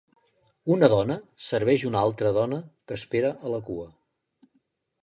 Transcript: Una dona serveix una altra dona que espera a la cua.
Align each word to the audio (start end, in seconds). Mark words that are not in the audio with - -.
Una 0.75 0.87
dona 0.93 1.17
serveix 1.49 1.83
una 1.91 2.01
altra 2.07 2.33
dona 2.39 2.61
que 2.89 2.99
espera 3.03 3.35
a 3.51 3.55
la 3.57 3.63
cua. 3.71 3.89